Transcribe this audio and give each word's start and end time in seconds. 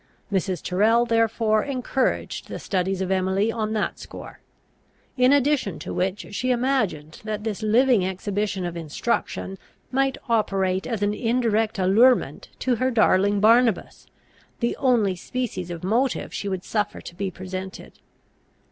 Mrs. 0.33 0.63
Tyrrel 0.67 1.05
therefore 1.05 1.63
encouraged 1.63 2.47
the 2.47 2.57
studies 2.57 3.01
of 3.01 3.11
Emily 3.11 3.51
on 3.51 3.73
that 3.73 3.99
score; 3.99 4.39
in 5.15 5.31
addition 5.31 5.77
to 5.77 5.93
which 5.93 6.25
she 6.33 6.49
imagined 6.49 7.21
that 7.23 7.43
this 7.43 7.61
living 7.61 8.03
exhibition 8.03 8.65
of 8.65 8.75
instruction 8.75 9.59
might 9.91 10.17
operate 10.27 10.87
as 10.87 11.03
an 11.03 11.13
indirect 11.13 11.77
allurement 11.77 12.49
to 12.57 12.77
her 12.77 12.89
darling 12.89 13.39
Barnabas, 13.39 14.07
the 14.59 14.75
only 14.77 15.15
species 15.15 15.69
of 15.69 15.83
motive 15.83 16.33
she 16.33 16.49
would 16.49 16.63
suffer 16.63 16.99
to 17.01 17.13
be 17.13 17.29
presented. 17.29 17.99